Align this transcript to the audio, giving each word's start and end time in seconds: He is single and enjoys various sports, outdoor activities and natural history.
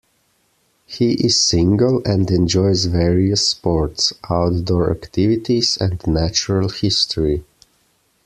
He 0.87 1.11
is 1.23 1.39
single 1.39 2.01
and 2.05 2.31
enjoys 2.31 2.85
various 2.85 3.47
sports, 3.47 4.11
outdoor 4.31 4.89
activities 4.89 5.77
and 5.79 6.01
natural 6.07 6.69
history. 6.69 7.43